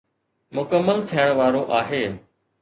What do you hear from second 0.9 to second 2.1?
ٿيڻ وارو آهي